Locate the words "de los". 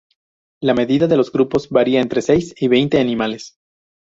1.05-1.31